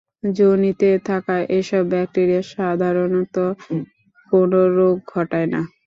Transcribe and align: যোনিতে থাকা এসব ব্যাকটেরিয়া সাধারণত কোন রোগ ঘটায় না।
যোনিতে 0.33 0.89
থাকা 1.05 1.35
এসব 1.57 1.83
ব্যাকটেরিয়া 1.91 2.43
সাধারণত 2.51 3.35
কোন 4.31 4.49
রোগ 4.77 4.95
ঘটায় 5.13 5.47
না। 5.53 5.61